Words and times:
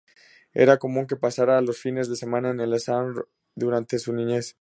Era 0.55 0.79
común 0.79 1.05
que 1.05 1.15
pasara 1.15 1.61
los 1.61 1.77
fines 1.79 2.09
de 2.09 2.15
semana 2.15 2.49
en 2.49 2.59
el 2.59 2.73
ashram 2.73 3.13
durante 3.55 3.99
su 3.99 4.13
niñez. 4.13 4.49